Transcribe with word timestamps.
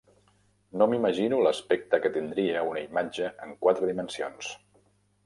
No 0.81 0.85
m'imagino 0.93 1.41
l'aspecte 1.47 1.99
que 2.05 2.11
tindria 2.15 2.63
una 2.71 2.83
imatge 2.87 3.29
en 3.47 3.53
quatre 3.67 3.91
dimensions. 3.91 4.51